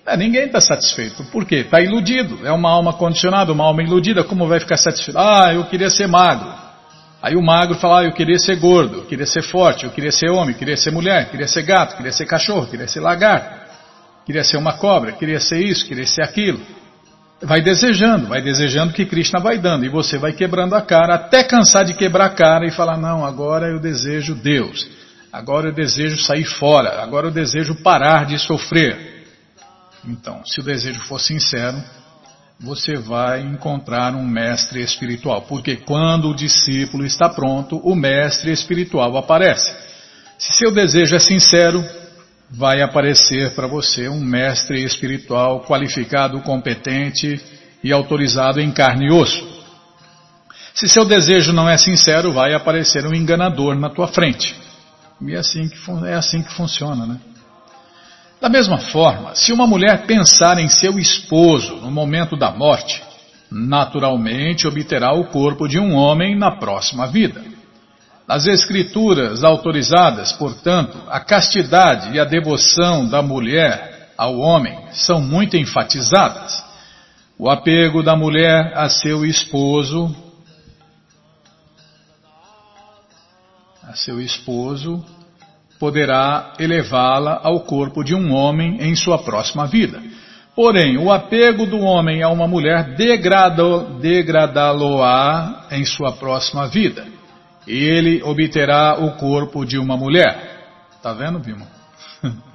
[0.06, 1.24] é, ninguém está satisfeito.
[1.24, 1.56] Por quê?
[1.56, 2.46] Está iludido.
[2.46, 4.22] É uma alma condicionada, uma alma iludida.
[4.22, 5.18] Como vai ficar satisfeito?
[5.18, 6.52] Ah, eu queria ser magro.
[7.20, 10.10] Aí o magro fala, ah, eu queria ser gordo, eu queria ser forte, eu queria
[10.10, 12.70] ser homem, eu queria ser mulher, eu queria ser gato, eu queria ser cachorro, eu
[12.70, 13.60] queria ser lagarto,
[14.26, 16.60] queria ser uma cobra, queria ser isso, queria ser aquilo.
[17.44, 21.42] Vai desejando, vai desejando que Krishna vai dando, e você vai quebrando a cara, até
[21.42, 24.88] cansar de quebrar a cara e falar, não, agora eu desejo Deus,
[25.32, 29.24] agora eu desejo sair fora, agora eu desejo parar de sofrer.
[30.06, 31.82] Então, se o desejo for sincero,
[32.60, 39.16] você vai encontrar um mestre espiritual, porque quando o discípulo está pronto, o mestre espiritual
[39.16, 39.74] aparece.
[40.38, 41.84] Se seu desejo é sincero,
[42.54, 47.40] vai aparecer para você um mestre espiritual qualificado, competente
[47.82, 49.50] e autorizado em carne e osso.
[50.74, 54.54] Se seu desejo não é sincero, vai aparecer um enganador na tua frente.
[55.20, 57.18] E é assim que, é assim que funciona, né?
[58.40, 63.02] Da mesma forma, se uma mulher pensar em seu esposo no momento da morte,
[63.50, 67.51] naturalmente obterá o corpo de um homem na próxima vida.
[68.32, 75.54] Nas escrituras autorizadas, portanto, a castidade e a devoção da mulher ao homem são muito
[75.54, 76.64] enfatizadas.
[77.38, 80.16] O apego da mulher a seu esposo,
[83.86, 85.04] a seu esposo,
[85.78, 90.02] poderá elevá-la ao corpo de um homem em sua próxima vida.
[90.56, 97.11] Porém, o apego do homem a uma mulher degradá-lo-á em sua próxima vida.
[97.66, 100.66] Ele obterá o corpo de uma mulher.
[101.02, 101.66] Tá vendo, Bima?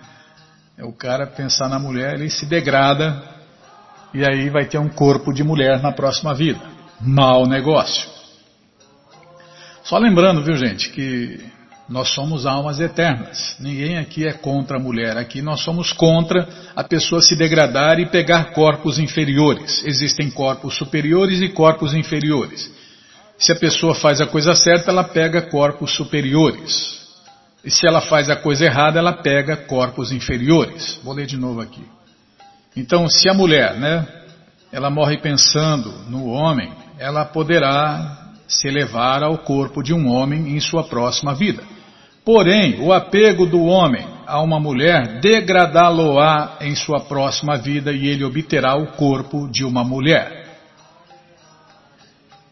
[0.79, 3.19] É o cara pensar na mulher, ele se degrada
[4.13, 6.61] e aí vai ter um corpo de mulher na próxima vida.
[7.01, 8.07] Mal negócio.
[9.83, 11.39] Só lembrando, viu gente, que
[11.89, 13.55] nós somos almas eternas.
[13.59, 15.17] Ninguém aqui é contra a mulher.
[15.17, 19.83] Aqui nós somos contra a pessoa se degradar e pegar corpos inferiores.
[19.85, 22.69] Existem corpos superiores e corpos inferiores.
[23.37, 26.97] Se a pessoa faz a coisa certa, ela pega corpos superiores.
[27.63, 30.99] E se ela faz a coisa errada, ela pega corpos inferiores.
[31.03, 31.83] Vou ler de novo aqui.
[32.75, 34.07] Então, se a mulher, né,
[34.71, 40.59] ela morre pensando no homem, ela poderá se elevar ao corpo de um homem em
[40.59, 41.63] sua próxima vida.
[42.23, 48.25] Porém, o apego do homem a uma mulher, degradá-lo-á em sua próxima vida e ele
[48.25, 50.46] obterá o corpo de uma mulher.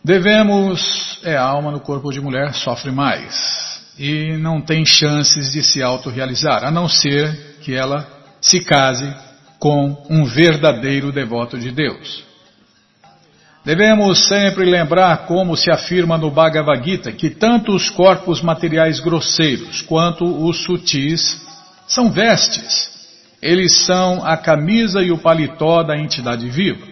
[0.06, 5.64] Devemos, é, a alma no corpo de mulher sofre mais e não tem chances de
[5.64, 8.08] se autorrealizar, a não ser que ela
[8.40, 9.12] se case
[9.58, 12.24] com um verdadeiro devoto de Deus.
[13.66, 19.82] Devemos sempre lembrar, como se afirma no Bhagavad Gita, que tanto os corpos materiais grosseiros
[19.82, 21.42] quanto os sutis
[21.88, 22.92] são vestes.
[23.42, 26.86] Eles são a camisa e o paletó da entidade viva.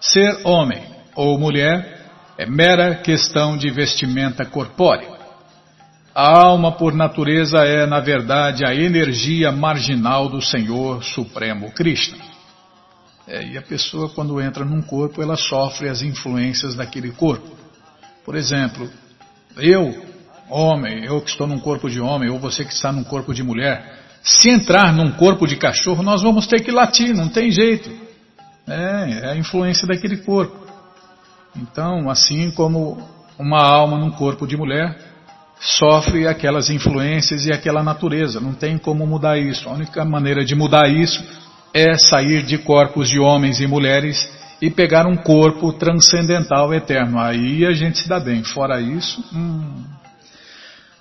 [0.00, 1.98] Ser homem ou mulher
[2.38, 5.18] é mera questão de vestimenta corpórea.
[6.14, 12.18] A alma, por natureza, é, na verdade, a energia marginal do Senhor Supremo Krishna.
[13.26, 17.50] É, e a pessoa, quando entra num corpo, ela sofre as influências daquele corpo.
[18.24, 18.88] Por exemplo,
[19.56, 20.00] eu,
[20.48, 23.42] homem, eu que estou num corpo de homem, ou você que está num corpo de
[23.42, 27.90] mulher, se entrar num corpo de cachorro, nós vamos ter que latir, não tem jeito.
[28.68, 30.67] É, é a influência daquele corpo.
[31.60, 32.98] Então, assim como
[33.38, 34.96] uma alma num corpo de mulher,
[35.60, 38.40] sofre aquelas influências e aquela natureza.
[38.40, 39.68] Não tem como mudar isso.
[39.68, 41.22] A única maneira de mudar isso
[41.74, 44.28] é sair de corpos de homens e mulheres
[44.60, 47.18] e pegar um corpo transcendental eterno.
[47.18, 48.42] Aí a gente se dá bem.
[48.42, 49.84] Fora isso, hum.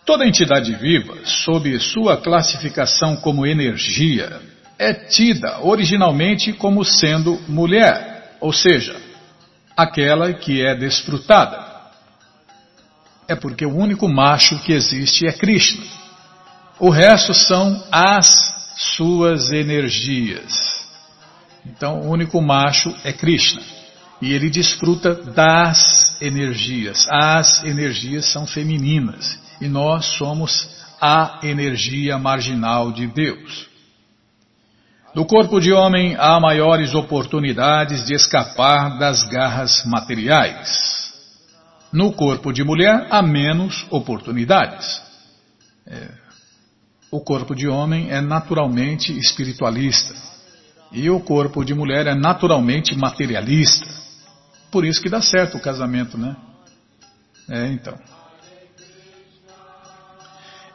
[0.05, 4.39] toda entidade viva, sob sua classificação como energia,
[4.77, 8.95] é tida originalmente como sendo mulher, ou seja,
[9.77, 11.63] aquela que é desfrutada.
[13.27, 15.85] É porque o único macho que existe é Krishna.
[16.79, 18.33] O resto são as
[18.75, 20.53] suas energias.
[21.65, 23.61] Então, o único macho é Krishna.
[24.21, 27.07] E ele desfruta das energias.
[27.09, 29.37] As energias são femininas.
[29.61, 30.69] E nós somos
[30.99, 33.66] a energia marginal de Deus.
[35.17, 41.11] No corpo de homem há maiores oportunidades de escapar das garras materiais.
[41.91, 45.01] No corpo de mulher há menos oportunidades.
[45.87, 46.09] É,
[47.09, 50.13] o corpo de homem é naturalmente espiritualista
[50.91, 53.89] e o corpo de mulher é naturalmente materialista.
[54.69, 56.35] Por isso que dá certo o casamento, né?
[57.49, 57.97] É, então.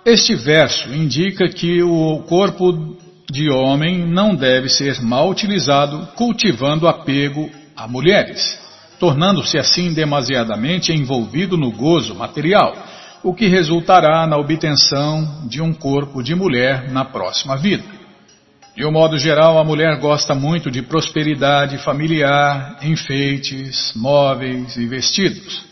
[0.05, 3.01] Este verso indica que o corpo
[3.31, 8.59] de homem não deve ser mal utilizado cultivando apego a mulheres,
[8.99, 12.75] tornando-se assim demasiadamente envolvido no gozo material
[13.23, 17.85] o que resultará na obtenção de um corpo de mulher na próxima vida.
[18.75, 25.62] De um modo geral, a mulher gosta muito de prosperidade familiar, enfeites, móveis e vestidos.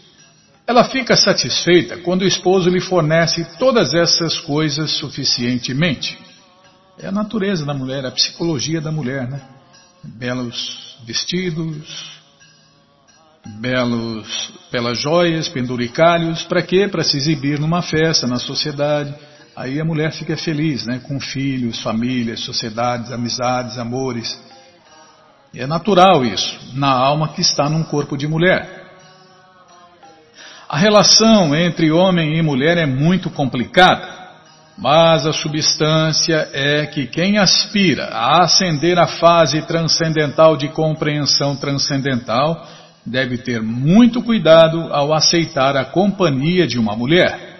[0.67, 6.17] Ela fica satisfeita quando o esposo lhe fornece todas essas coisas suficientemente.
[7.03, 9.41] É a natureza da mulher, a psicologia da mulher, né?
[10.05, 12.21] Belos vestidos,
[13.59, 16.89] belos, belas joias, penduricalhos, para quê?
[16.89, 19.15] Para se exibir numa festa, na sociedade.
[19.57, 21.01] Aí a mulher fica feliz, né?
[21.03, 24.39] Com filhos, famílias, sociedades, amizades, amores.
[25.55, 28.79] É natural isso, na alma que está num corpo de mulher.
[30.69, 34.20] A relação entre homem e mulher é muito complicada,
[34.81, 42.67] mas a substância é que quem aspira a ascender à fase transcendental de compreensão transcendental
[43.05, 47.51] deve ter muito cuidado ao aceitar a companhia de uma mulher.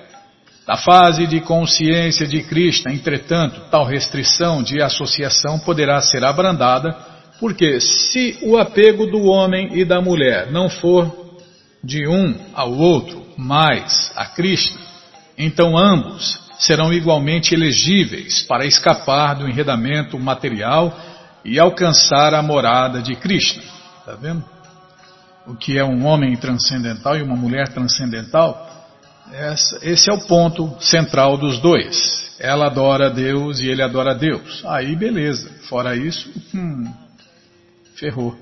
[0.67, 6.97] Na fase de consciência de Krishna, entretanto, tal restrição de associação poderá ser abrandada,
[7.39, 11.37] porque se o apego do homem e da mulher não for
[11.85, 14.81] de um ao outro, mas a Krishna,
[15.37, 20.97] então ambos serão igualmente elegíveis para escapar do enredamento material
[21.45, 23.63] e alcançar a morada de Krishna.
[24.01, 24.45] Está vendo?
[25.47, 28.69] o que é um homem transcendental e uma mulher transcendental,
[29.83, 31.97] esse é o ponto central dos dois.
[32.39, 34.65] Ela adora Deus e ele adora Deus.
[34.65, 35.51] Aí beleza.
[35.69, 36.93] Fora isso, hum,
[37.97, 38.37] ferrou.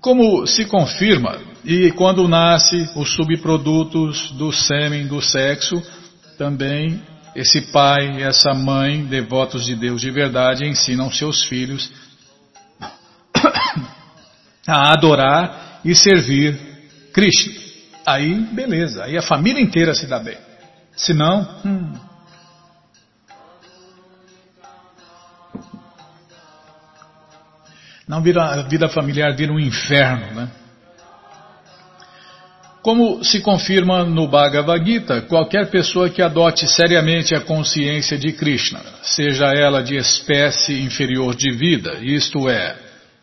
[0.00, 5.82] Como se confirma, e quando nasce os subprodutos do sêmen do sexo,
[6.36, 7.02] também
[7.34, 11.92] esse pai e essa mãe, devotos de Deus de verdade, ensinam seus filhos
[14.66, 16.58] a adorar e servir
[17.12, 17.54] Krishna.
[18.06, 20.38] Aí, beleza, aí a família inteira se dá bem.
[20.96, 21.92] Se não, hum.
[28.08, 30.48] Não vira, a vida familiar vira um inferno, né?
[32.86, 38.80] Como se confirma no Bhagavad Gita, qualquer pessoa que adote seriamente a consciência de Krishna,
[39.02, 42.76] seja ela de espécie inferior de vida, isto é,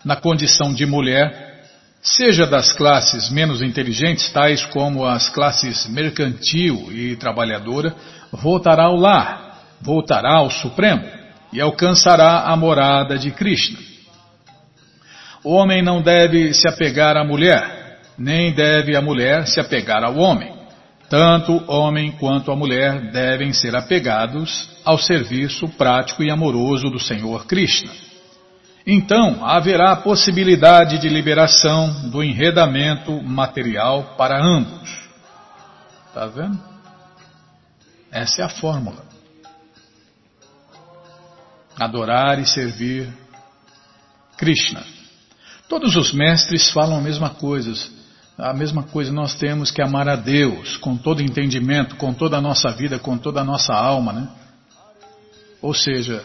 [0.03, 1.64] na condição de mulher,
[2.01, 7.95] seja das classes menos inteligentes, tais como as classes mercantil e trabalhadora,
[8.34, 11.05] voltará ao lar, voltará ao Supremo
[11.53, 13.80] e alcançará a morada de Krishna.
[15.41, 17.82] O homem não deve se apegar à mulher
[18.18, 20.53] nem deve a mulher se apegar ao homem.
[21.09, 26.99] Tanto o homem quanto a mulher devem ser apegados ao serviço prático e amoroso do
[26.99, 27.91] Senhor Krishna.
[28.86, 34.89] Então haverá possibilidade de liberação do enredamento material para ambos.
[36.07, 36.59] Está vendo?
[38.11, 39.03] Essa é a fórmula.
[41.80, 43.11] Adorar e servir
[44.38, 44.84] Krishna.
[45.70, 47.74] Todos os mestres falam a mesma coisa.
[48.38, 52.41] A mesma coisa nós temos que amar a Deus com todo entendimento, com toda a
[52.41, 54.27] nossa vida, com toda a nossa alma, né?
[55.61, 56.23] Ou seja,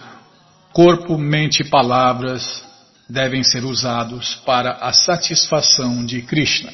[0.73, 2.65] corpo, mente e palavras
[3.09, 6.73] devem ser usados para a satisfação de Krishna.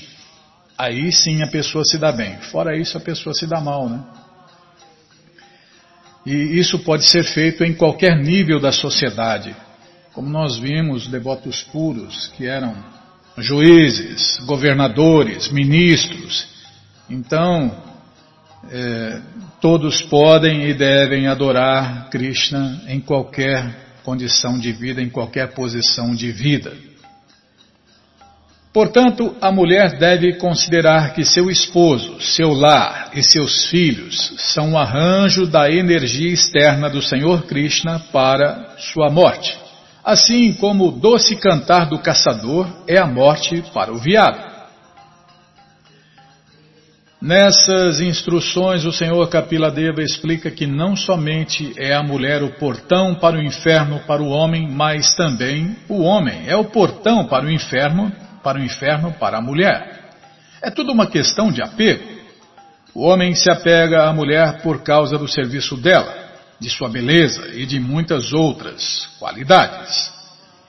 [0.78, 2.38] Aí sim a pessoa se dá bem.
[2.38, 4.04] Fora isso, a pessoa se dá mal, né?
[6.24, 9.54] E isso pode ser feito em qualquer nível da sociedade.
[10.12, 12.74] Como nós vimos, devotos puros que eram
[13.38, 16.46] juízes, governadores, ministros.
[17.08, 17.70] Então,
[18.70, 19.20] é,
[19.60, 26.30] todos podem e devem adorar Krishna em qualquer condição de vida, em qualquer posição de
[26.30, 26.72] vida.
[28.72, 34.78] Portanto, a mulher deve considerar que seu esposo, seu lar e seus filhos são um
[34.78, 39.63] arranjo da energia externa do Senhor Krishna para sua morte.
[40.04, 44.52] Assim como o doce cantar do caçador é a morte para o veado.
[47.22, 53.38] Nessas instruções, o Senhor Kapiladeva explica que não somente é a mulher o portão para
[53.38, 58.12] o inferno para o homem, mas também o homem é o portão para o inferno,
[58.42, 60.10] para o inferno para a mulher.
[60.60, 62.04] É tudo uma questão de apego.
[62.94, 66.23] O homem se apega à mulher por causa do serviço dela
[66.60, 70.12] de sua beleza e de muitas outras qualidades.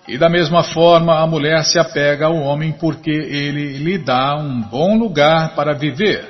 [0.07, 4.61] E da mesma forma a mulher se apega ao homem porque ele lhe dá um
[4.61, 6.27] bom lugar para viver,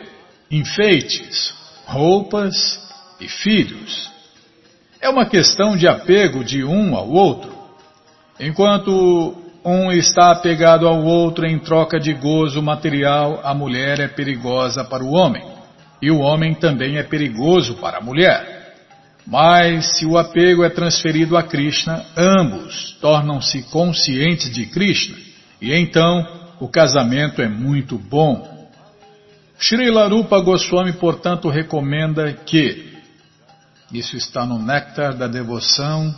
[0.49, 1.53] enfeites,
[1.85, 2.79] roupas
[3.19, 4.09] e filhos.
[5.01, 7.53] É uma questão de apego de um ao outro.
[8.39, 14.83] Enquanto um está apegado ao outro em troca de gozo material, a mulher é perigosa
[14.83, 15.43] para o homem,
[16.01, 18.54] e o homem também é perigoso para a mulher.
[19.25, 25.17] Mas se o apego é transferido a Krishna, ambos tornam-se conscientes de Krishna
[25.59, 26.23] e então
[26.59, 28.53] o casamento é muito bom.
[29.57, 32.93] Srila Rupa Goswami, portanto, recomenda que,
[33.91, 36.13] isso está no Néctar da Devoção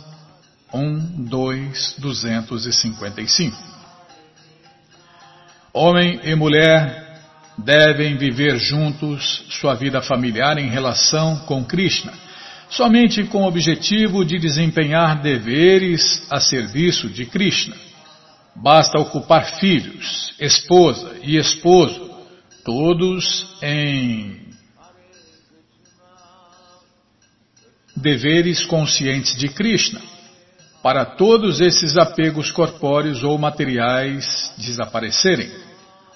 [0.74, 3.56] 1, 2, 255.
[5.72, 7.22] Homem e mulher
[7.56, 12.27] devem viver juntos sua vida familiar em relação com Krishna
[12.70, 17.76] somente com o objetivo de desempenhar deveres a serviço de Krishna.
[18.54, 22.10] Basta ocupar filhos, esposa e esposo,
[22.64, 24.48] todos em
[27.96, 30.00] deveres conscientes de Krishna,
[30.82, 35.50] para todos esses apegos corpóreos ou materiais desaparecerem.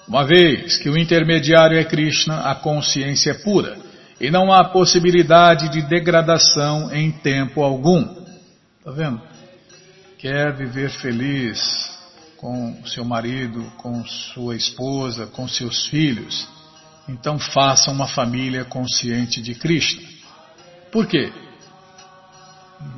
[0.07, 3.92] Uma vez que o intermediário é Krishna, a consciência é pura
[4.23, 8.03] e não há possibilidade de degradação em tempo algum.
[8.79, 9.21] Está vendo?
[10.17, 11.59] Quer viver feliz
[12.37, 16.47] com seu marido, com sua esposa, com seus filhos,
[17.09, 20.07] então faça uma família consciente de Krishna.
[20.89, 21.29] Por quê?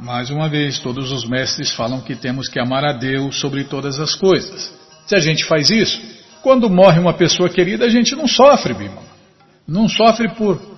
[0.01, 3.99] Mais uma vez, todos os mestres falam que temos que amar a Deus sobre todas
[3.99, 4.71] as coisas.
[5.07, 5.99] Se a gente faz isso,
[6.43, 9.01] quando morre uma pessoa querida, a gente não sofre, Bima.
[9.67, 10.74] Não sofre por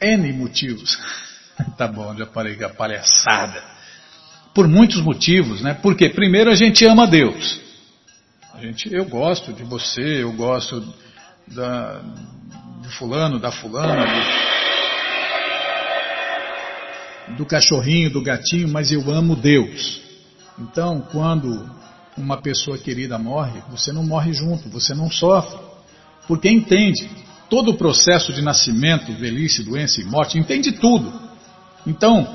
[0.00, 0.98] N motivos.
[1.76, 3.62] tá bom, já parei com a palhaçada.
[4.54, 5.74] Por muitos motivos, né?
[5.74, 7.60] Porque primeiro a gente ama Deus.
[8.54, 10.82] A gente, eu gosto de você, eu gosto
[11.46, 12.00] da,
[12.82, 14.04] de fulano, da fulana,
[17.28, 20.00] do, do cachorrinho, do gatinho, mas eu amo Deus.
[20.58, 21.70] Então, quando
[22.16, 25.58] uma pessoa querida morre, você não morre junto, você não sofre.
[26.26, 27.08] Porque entende
[27.48, 31.12] todo o processo de nascimento, velhice, doença e morte, entende tudo.
[31.86, 32.26] Então,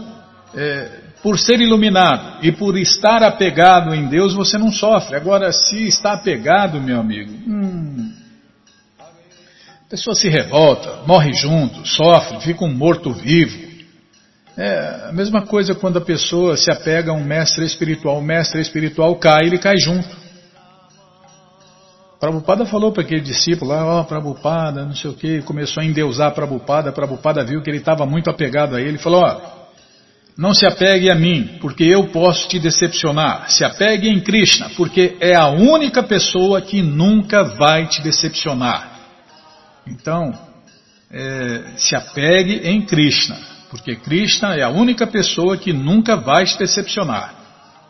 [0.55, 5.15] é, por ser iluminado e por estar apegado em Deus, você não sofre.
[5.15, 8.13] Agora, se está apegado, meu amigo, hum,
[9.93, 13.71] pessoa se revolta, morre junto, sofre, fica um morto-vivo.
[14.57, 18.17] É a mesma coisa quando a pessoa se apega a um mestre espiritual.
[18.17, 20.22] O mestre espiritual cai, ele cai junto.
[22.23, 25.85] Prabhupada falou para aquele discípulo lá, ó, oh, Prabhupada, não sei o que, começou a
[25.85, 29.41] endeusar Prabhupada, Prabhupada viu que ele estava muito apegado a ele, falou, ó,
[30.37, 33.51] não se apegue a mim, porque eu posso te decepcionar.
[33.51, 39.01] Se apegue em Krishna, porque é a única pessoa que nunca vai te decepcionar.
[39.85, 40.33] Então,
[41.11, 43.37] é, se apegue em Krishna,
[43.69, 47.42] porque Krishna é a única pessoa que nunca vai te decepcionar.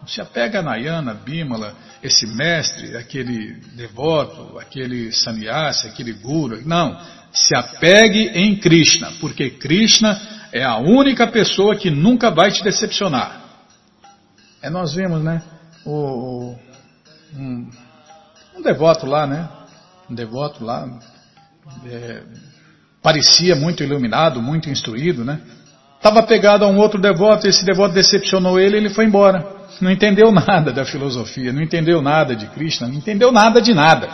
[0.07, 6.61] Se apega a Nayana, Bimala, esse mestre, aquele devoto, aquele sannyasi, aquele guru.
[6.65, 6.99] Não,
[7.31, 10.19] se apegue em Krishna, porque Krishna
[10.51, 13.41] é a única pessoa que nunca vai te decepcionar.
[14.61, 15.41] É, nós vimos, né?
[15.85, 16.55] O,
[17.35, 17.69] um,
[18.55, 19.49] um, devoto lá, né?
[20.09, 20.87] Um devoto lá,
[21.85, 22.21] é,
[23.01, 25.41] parecia muito iluminado, muito instruído, né?
[25.97, 29.62] Estava pegado a um outro devoto, esse devoto decepcionou ele, ele foi embora.
[29.81, 34.09] Não entendeu nada da filosofia, não entendeu nada de Krishna, não entendeu nada de nada.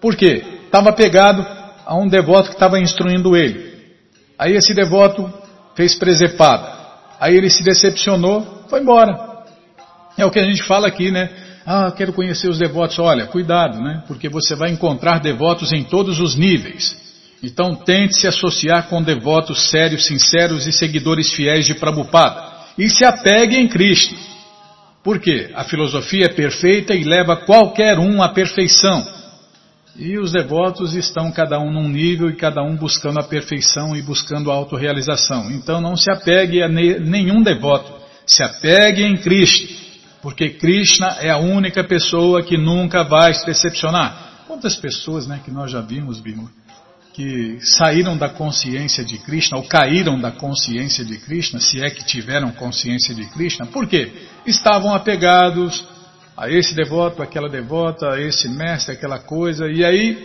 [0.00, 0.42] Por quê?
[0.64, 1.46] Estava pegado
[1.84, 3.70] a um devoto que estava instruindo ele.
[4.38, 5.30] Aí esse devoto
[5.74, 6.72] fez presepada.
[7.20, 9.44] Aí ele se decepcionou, foi embora.
[10.16, 11.28] É o que a gente fala aqui, né?
[11.66, 12.98] Ah, quero conhecer os devotos.
[12.98, 14.02] Olha, cuidado, né?
[14.06, 16.96] Porque você vai encontrar devotos em todos os níveis.
[17.42, 22.42] Então tente se associar com devotos sérios, sinceros e seguidores fiéis de Prabhupada.
[22.78, 24.14] E se apegue em Cristo.
[25.02, 25.50] Por quê?
[25.54, 29.06] A filosofia é perfeita e leva qualquer um à perfeição.
[29.96, 34.02] E os devotos estão cada um num nível e cada um buscando a perfeição e
[34.02, 35.50] buscando a autorrealização.
[35.50, 37.92] Então não se apegue a nenhum devoto,
[38.26, 39.74] se apegue em Cristo,
[40.22, 44.44] porque Krishna é a única pessoa que nunca vai se decepcionar.
[44.46, 46.50] Quantas pessoas né, que nós já vimos, Bima,
[47.12, 52.04] que saíram da consciência de Krishna ou caíram da consciência de Krishna, se é que
[52.04, 54.12] tiveram consciência de Krishna, por quê?
[54.46, 55.84] Estavam apegados
[56.36, 60.24] a esse devoto, aquela devota, a esse mestre, aquela coisa, e aí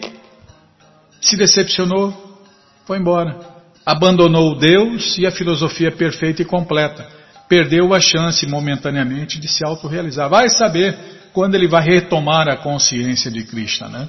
[1.19, 2.13] se decepcionou,
[2.86, 3.39] foi embora.
[3.86, 7.07] Abandonou Deus e a filosofia perfeita e completa.
[7.49, 10.29] Perdeu a chance momentaneamente de se autorrealizar.
[10.29, 10.97] Vai saber
[11.33, 14.07] quando ele vai retomar a consciência de Krishna, né?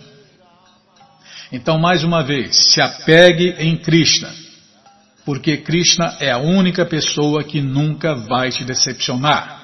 [1.53, 4.31] Então, mais uma vez, se apegue em Krishna,
[5.25, 9.55] porque Krishna é a única pessoa que nunca vai te decepcionar.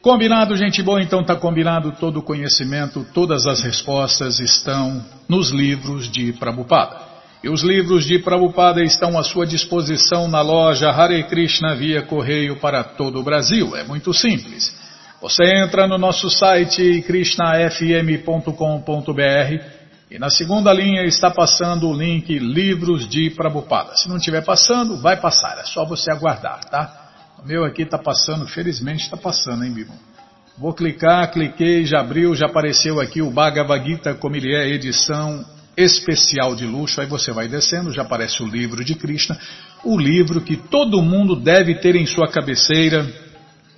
[0.00, 1.02] Combinado, gente boa?
[1.02, 7.04] Então está combinado todo o conhecimento, todas as respostas estão nos livros de Prabhupada.
[7.42, 12.56] E os livros de Prabhupada estão à sua disposição na loja Hare Krishna via correio
[12.56, 13.76] para todo o Brasil.
[13.76, 14.74] É muito simples.
[15.20, 19.75] Você entra no nosso site krishnafm.com.br
[20.08, 23.96] e na segunda linha está passando o link Livros de Prabhupada.
[23.96, 25.58] Se não estiver passando, vai passar.
[25.58, 27.10] É só você aguardar, tá?
[27.42, 29.98] O meu aqui está passando, felizmente está passando, hein, Bíblia?
[30.56, 35.44] Vou clicar, cliquei, já abriu, já apareceu aqui o Bhagavad Gita como ele é, edição
[35.76, 37.00] especial de luxo.
[37.00, 39.36] Aí você vai descendo, já aparece o livro de Krishna,
[39.84, 43.06] o livro que todo mundo deve ter em sua cabeceira,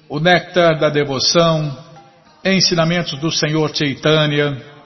[0.09, 1.89] o Néctar da Devoção,
[2.45, 4.78] Ensinamentos do Senhor Chaitanya,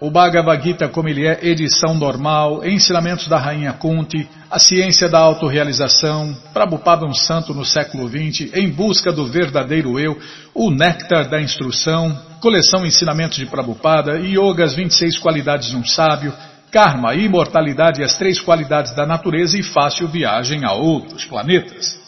[0.00, 5.18] o Bhagavad Gita como ele é, edição normal, ensinamentos da Rainha Kunti, a ciência da
[5.18, 10.16] autorrealização, Prabhupada um santo no século XX, em busca do verdadeiro eu,
[10.54, 16.32] o néctar da instrução, coleção ensinamentos de Prabhupada, Yoga, as 26 qualidades de um sábio,
[16.70, 21.98] Karma, imortalidade e as três qualidades da natureza e fácil viagem a outros planetas.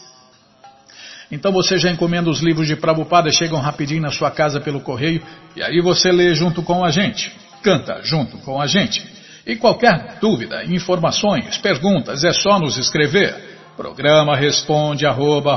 [1.31, 5.21] Então você já encomenda os livros de Prabhupada, chegam rapidinho na sua casa pelo correio,
[5.55, 9.01] e aí você lê junto com a gente canta junto com a gente.
[9.45, 13.35] E qualquer dúvida, informações, perguntas, é só nos escrever.
[13.75, 15.55] Programa responde arroba,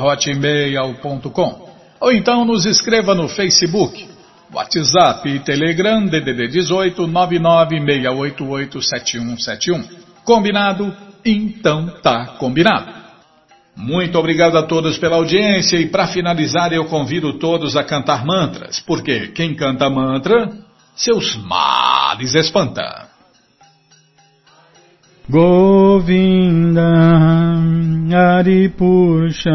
[2.01, 4.09] Ou então nos escreva no Facebook,
[4.53, 9.85] WhatsApp e Telegram DDD 18 996887171.
[10.25, 10.97] Combinado?
[11.25, 13.05] Então tá combinado.
[13.77, 18.79] Muito obrigado a todos pela audiência e para finalizar eu convido todos a cantar mantras,
[18.81, 20.49] porque quem canta mantra
[20.95, 23.09] seus males espanta.
[25.28, 26.82] Govinda
[28.12, 29.51] Aripurusha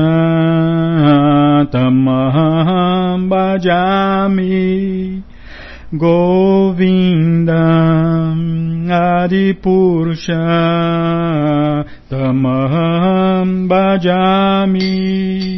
[1.71, 5.23] Tamaham Bhajami
[5.93, 7.53] Govinda
[8.89, 10.41] Aripurusha
[12.09, 15.48] Tamaham Bhajami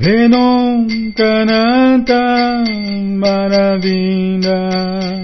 [0.00, 2.24] Vinonkananta
[3.20, 4.72] Maravinda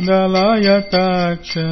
[0.05, 1.65] Dalayataksha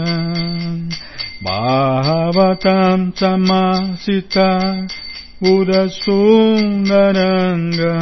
[1.44, 4.88] Bahavatam Samasita
[5.42, 7.94] Udasundaranga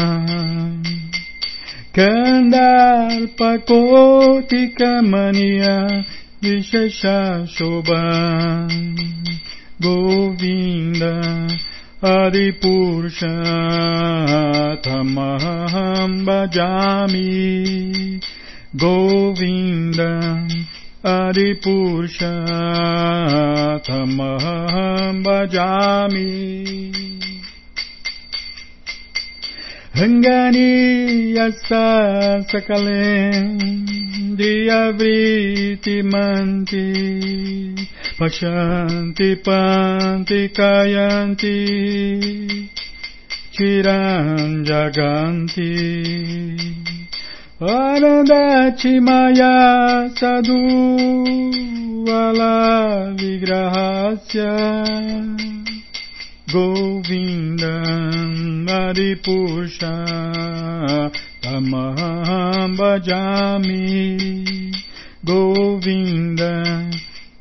[1.93, 6.05] Kandalpa Kotika Mania
[6.41, 8.03] Visheshashobha
[9.83, 11.15] Govinda
[12.05, 13.33] हरिपुरुषाथमहं
[16.27, 17.31] भजामि
[18.83, 20.55] गोविन्दम्
[21.07, 22.03] हरिपुरुषाथमहं
[25.27, 26.31] भजामि
[29.93, 33.61] Ranganiya sasakalem
[34.41, 37.77] diavriti manti
[38.17, 41.61] Pashanti panti kayanti
[43.53, 45.77] Chiran jaganti
[47.61, 50.57] Arandati maya sadhu
[52.09, 54.57] Alavigrahasya
[56.53, 57.81] Govinda
[58.67, 59.95] Maripuxa
[61.41, 62.93] Tamambajami
[65.25, 66.53] Govinda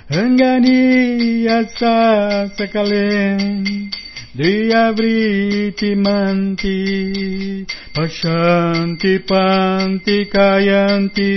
[0.08, 3.90] Angani Yasa Sakalem
[4.36, 7.64] Driyavriti manti
[7.96, 11.32] Pashanti panti kayanti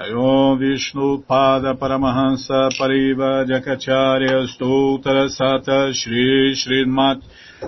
[0.00, 7.20] Om Vishnu Pada Paramahansa Pariva Jakacharya Stoutra Sata Shri Srimat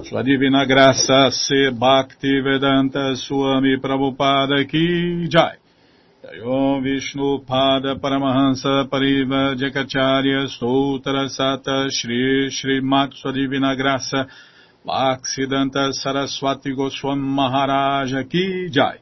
[0.08, 5.58] Sua Divina Graça Se Bhakti Vedanta Swami Prabhupada Ki Jai.
[6.42, 14.26] Om Vishnu Pada Paramahansa Pariva Jakacharya Stoutra Sata Shri Srimat Sua Divina Graça
[14.86, 19.01] Bhaksidanta Saraswati Goswam Maharaja Ki Jai